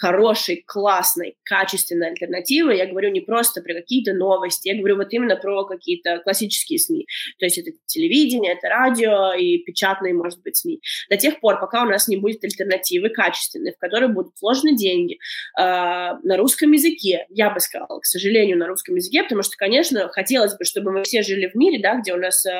[0.01, 2.75] хорошей, классной, качественной альтернативы.
[2.75, 7.07] Я говорю не просто про какие-то новости, я говорю вот именно про какие-то классические СМИ.
[7.39, 10.81] То есть это телевидение, это радио и печатные, может быть, СМИ.
[11.11, 15.19] До тех пор, пока у нас не будет альтернативы качественной, в которой будут вложены деньги
[15.59, 20.09] э, на русском языке, я бы сказала, к сожалению, на русском языке, потому что, конечно,
[20.09, 22.51] хотелось бы, чтобы мы все жили в мире, да, где у нас э,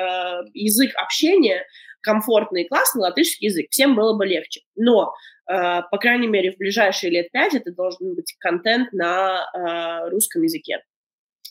[0.53, 1.65] язык общения
[2.01, 4.61] комфортный и классный латышский язык, всем было бы легче.
[4.75, 5.13] Но
[5.51, 10.43] Э, по крайней мере, в ближайшие лет пять это должен быть контент на э, русском
[10.43, 10.79] языке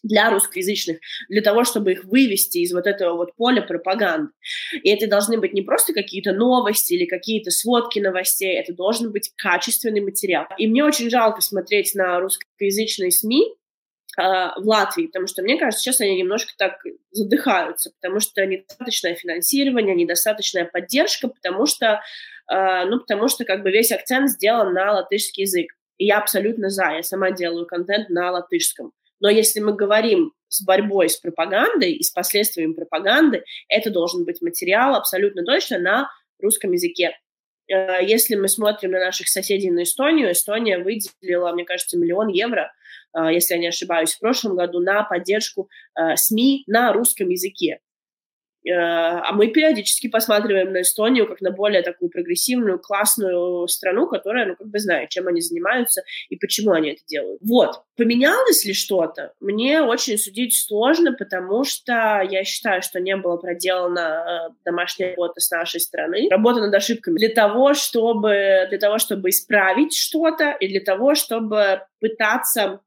[0.03, 4.33] для русскоязычных, для того, чтобы их вывести из вот этого вот поля пропаганды.
[4.83, 9.31] И это должны быть не просто какие-то новости или какие-то сводки новостей, это должен быть
[9.37, 10.47] качественный материал.
[10.57, 13.55] И мне очень жалко смотреть на русскоязычные СМИ,
[14.17, 16.81] в Латвии, потому что, мне кажется, сейчас они немножко так
[17.13, 22.01] задыхаются, потому что недостаточное финансирование, недостаточная поддержка, потому что
[22.51, 25.73] Э, ну, потому что как бы весь акцент сделан на латышский язык.
[25.99, 28.93] И я абсолютно за, я сама делаю контент на латышском.
[29.21, 34.41] Но если мы говорим с борьбой с пропагандой и с последствиями пропаганды, это должен быть
[34.43, 36.11] материал абсолютно точно на
[36.43, 37.17] русском языке.
[37.69, 42.73] Э, если мы смотрим на наших соседей на Эстонию, Эстония выделила, мне кажется, миллион евро,
[43.15, 45.69] если я не ошибаюсь, в прошлом году на поддержку
[46.17, 47.81] СМИ на русском языке.
[48.67, 54.47] Э, а мы периодически посматриваем на Эстонию как на более такую прогрессивную, классную страну, которая,
[54.47, 57.41] ну, как бы знает, чем они занимаются и почему они это делают.
[57.43, 57.83] Вот.
[57.97, 59.33] Поменялось ли что-то?
[59.41, 65.41] Мне очень судить сложно, потому что я считаю, что не было проделана э, домашняя работа
[65.41, 70.69] с нашей стороны, работа над ошибками для того, чтобы, для того, чтобы исправить что-то и
[70.69, 72.81] для того, чтобы пытаться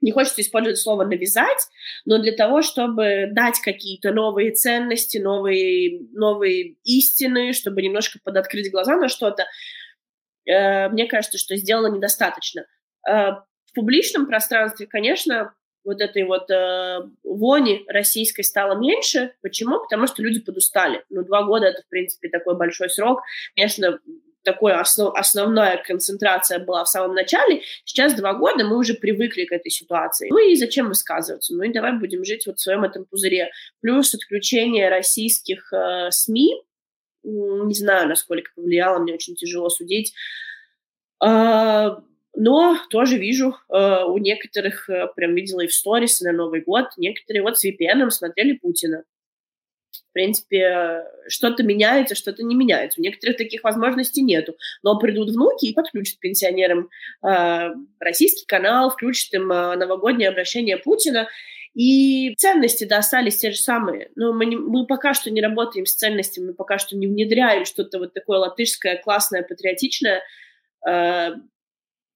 [0.00, 1.68] не хочется использовать слово «навязать»,
[2.04, 8.96] но для того, чтобы дать какие-то новые ценности, новые, новые истины, чтобы немножко подоткрыть глаза
[8.96, 9.46] на что-то,
[10.46, 12.66] э, мне кажется, что сделано недостаточно.
[13.08, 13.32] Э,
[13.66, 19.32] в публичном пространстве, конечно, вот этой вот э, вони российской стало меньше.
[19.42, 19.80] Почему?
[19.80, 21.04] Потому что люди подустали.
[21.08, 23.22] Ну, два года— это, в принципе, такой большой срок.
[23.54, 23.98] Конечно,
[24.42, 27.62] такой основ, основная концентрация была в самом начале.
[27.84, 30.28] Сейчас два года мы уже привыкли к этой ситуации.
[30.30, 31.54] Ну и зачем высказываться?
[31.54, 33.50] Ну и давай будем жить вот в своем этом пузыре.
[33.80, 36.62] Плюс отключение российских э, СМИ,
[37.22, 40.14] не знаю, насколько повлияло, мне очень тяжело судить.
[41.24, 41.96] Э,
[42.34, 46.86] но тоже вижу, э, у некоторых, э, прям видела и в сторис на Новый год,
[46.96, 49.04] некоторые вот с VPN смотрели Путина
[50.10, 53.00] в принципе, что-то меняется, что-то не меняется.
[53.00, 54.56] У некоторых таких возможностей нету.
[54.82, 56.90] Но придут внуки и подключат пенсионерам
[57.24, 57.70] э,
[58.00, 61.28] российский канал, включат им э, новогоднее обращение Путина.
[61.74, 64.10] И ценности, да, остались те же самые.
[64.16, 67.64] Но мы, не, мы пока что не работаем с ценностями, мы пока что не внедряем
[67.64, 70.22] что-то вот такое латышское, классное, патриотичное.
[70.88, 71.34] Э,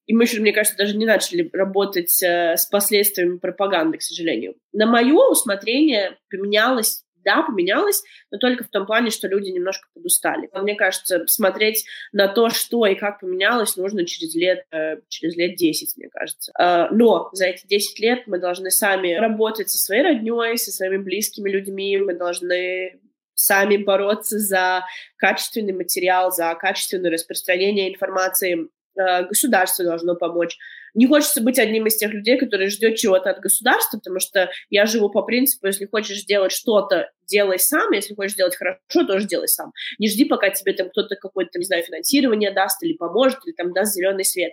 [0.07, 4.57] и мы еще, мне кажется, даже не начали работать э, с последствиями пропаганды, к сожалению.
[4.72, 10.48] На мое усмотрение поменялось да, поменялось, но только в том плане, что люди немножко подустали.
[10.52, 15.56] Мне кажется, смотреть на то, что и как поменялось, нужно через лет, э, через лет
[15.56, 16.52] 10, мне кажется.
[16.58, 20.98] Э, но за эти 10 лет мы должны сами работать со своей родней, со своими
[20.98, 23.00] близкими людьми, мы должны
[23.35, 24.85] сами бороться за
[25.16, 28.68] качественный материал, за качественное распространение информации.
[28.96, 30.56] Э, государство должно помочь
[30.94, 34.86] не хочется быть одним из тех людей, которые ждет чего-то от государства, потому что я
[34.86, 39.48] живу по принципу, если хочешь сделать что-то, делай сам, если хочешь делать хорошо, тоже делай
[39.48, 39.72] сам.
[39.98, 43.72] Не жди, пока тебе там кто-то какое-то, не знаю, финансирование даст или поможет, или там
[43.72, 44.52] даст зеленый свет.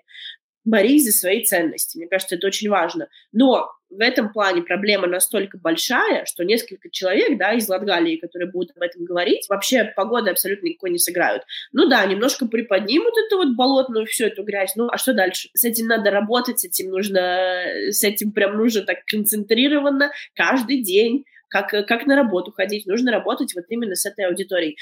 [0.64, 1.97] Борись за свои ценности.
[1.97, 3.07] Мне кажется, это очень важно.
[3.32, 8.72] Но в этом плане проблема настолько большая, что несколько человек, да, из Латгалии, которые будут
[8.76, 11.43] об этом говорить, вообще погоды абсолютно никакой не сыграют.
[11.74, 15.49] Ну да, немножко приподнимут эту вот болотную всю эту грязь, ну а что дальше?
[15.53, 21.26] С этим надо работать, с этим нужно, с этим прям нужно так концентрированно каждый день,
[21.49, 24.78] как, как на работу ходить, нужно работать вот именно с этой аудиторией.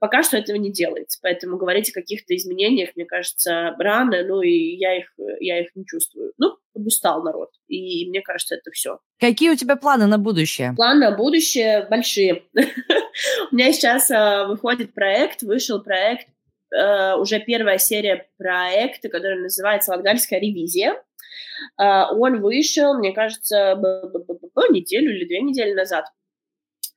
[0.00, 4.76] Пока что этого не делается, поэтому говорить о каких-то изменениях, мне кажется, рано, ну и
[4.76, 6.32] я их, я их не чувствую.
[6.38, 8.98] Ну, устал народ, и мне кажется, это все.
[9.18, 10.74] Какие у тебя планы на будущее?
[10.76, 12.42] Планы на будущее большие.
[13.50, 16.28] У меня сейчас а, выходит проект, вышел проект,
[16.74, 21.02] а, уже первая серия проекта, который называется «Латгальская ревизия».
[21.76, 23.74] А, он вышел, мне кажется,
[24.70, 26.06] неделю или две недели назад.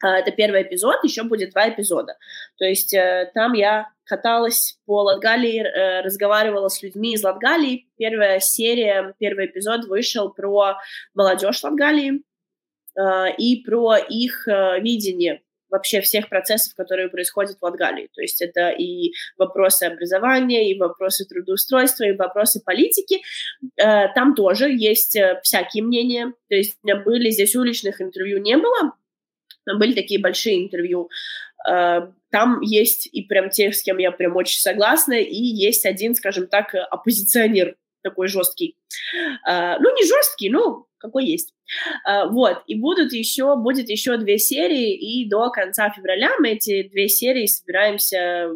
[0.02, 2.18] А, это первый эпизод, еще будет два эпизода.
[2.58, 7.88] То есть э, там я каталась по Латгалии, э, разговаривала с людьми из Латгалии.
[7.98, 10.78] Первая серия, первый эпизод вышел про
[11.14, 12.22] молодежь Латгалии
[12.98, 18.10] э, и про их видение вообще всех процессов, которые происходят в Латгалии.
[18.16, 23.22] То есть это и вопросы образования, и вопросы трудоустройства, и вопросы политики.
[23.76, 26.34] Там тоже есть всякие мнения.
[26.50, 28.96] То есть были здесь уличных интервью не было,
[29.78, 31.10] были такие большие интервью.
[31.70, 36.16] Э, там есть и прям те, с кем я прям очень согласна, и есть один,
[36.16, 38.78] скажем так, оппозиционер такой жесткий.
[39.48, 41.54] Э, ну, не жесткий, ну, какой есть.
[42.08, 46.88] Э, вот, и будут еще, будет еще две серии, и до конца февраля мы эти
[46.88, 48.50] две серии собираемся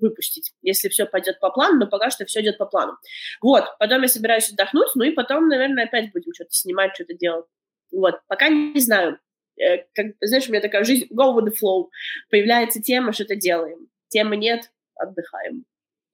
[0.00, 2.96] выпустить, если все пойдет по плану, но пока что все идет по плану.
[3.42, 7.44] Вот, потом я собираюсь отдохнуть, ну и потом, наверное, опять будем что-то снимать, что-то делать.
[7.92, 9.18] Вот, пока не знаю.
[9.58, 11.88] Э, как, знаешь, у меня такая жизнь, go with the flow.
[12.30, 13.88] Появляется тема, что-то делаем.
[14.08, 15.64] Темы нет, отдыхаем.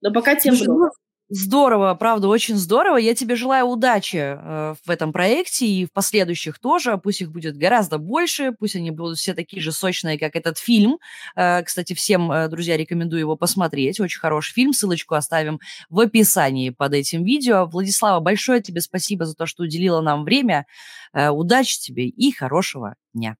[0.01, 0.89] Но пока тем Слушай, много.
[1.29, 2.95] Здорово, правда, очень здорово.
[2.95, 6.97] Я тебе желаю удачи э, в этом проекте и в последующих тоже.
[6.97, 10.99] Пусть их будет гораздо больше, пусть они будут все такие же сочные, как этот фильм.
[11.35, 13.99] Э, кстати, всем, э, друзья, рекомендую его посмотреть.
[13.99, 14.71] Очень хороший фильм.
[14.71, 15.59] Ссылочку оставим
[15.89, 17.65] в описании под этим видео.
[17.65, 20.65] Владислава, большое тебе спасибо за то, что уделила нам время.
[21.13, 23.35] Удачи тебе и хорошего дня.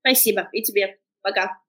[0.00, 0.48] Спасибо.
[0.52, 0.98] И тебе.
[1.22, 1.61] Пока.